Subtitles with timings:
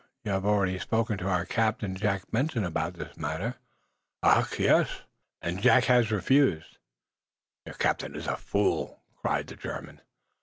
[0.23, 3.57] "You have already spoken to our captain, Jack Benson, about this matter."
[4.23, 4.47] "Ach!
[4.57, 5.03] Yes."
[5.43, 6.79] "And Jack has refused."
[7.67, 10.01] "Your captain is a fool!" cried the German.